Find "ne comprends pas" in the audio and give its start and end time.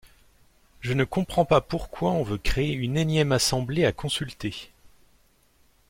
0.93-1.61